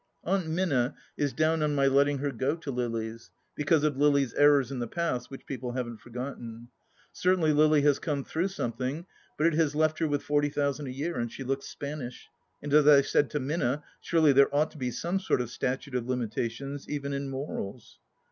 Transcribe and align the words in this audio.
Aunt 0.23 0.47
Minna 0.47 0.95
is 1.15 1.31
down 1.31 1.61
on 1.61 1.75
my 1.75 1.85
letting 1.85 2.17
her 2.17 2.31
go 2.31 2.55
to 2.55 2.71
Lily's, 2.71 3.29
becalise 3.55 3.83
of 3.83 3.97
Lily's 3.97 4.33
errors 4.33 4.71
in 4.71 4.79
the 4.79 4.87
past, 4.87 5.29
which 5.29 5.45
people 5.45 5.73
haven't 5.73 5.99
forgotten. 6.01 6.69
Certainly 7.11 7.53
Lily 7.53 7.83
has 7.83 7.99
come 7.99 8.23
through 8.23 8.47
something, 8.47 9.05
but 9.37 9.45
it 9.45 9.53
has 9.53 9.75
left 9.75 9.99
her 9.99 10.07
with 10.07 10.23
forty 10.23 10.49
thousand 10.49 10.87
a 10.87 10.91
year, 10.91 11.19
and 11.19 11.31
she 11.31 11.43
looks 11.43 11.67
Spanish; 11.67 12.29
and 12.63 12.73
as 12.73 12.87
I 12.87 13.01
said 13.01 13.29
to 13.29 13.39
Minna, 13.39 13.83
surely 13.99 14.33
there 14.33 14.49
ought 14.55 14.71
to 14.71 14.79
be 14.79 14.89
some 14.89 15.19
sort 15.19 15.39
of 15.39 15.51
statute 15.51 15.93
of 15.93 16.07
limitations, 16.09 16.89
even 16.89 17.13
in 17.13 17.29
morals 17.29 17.99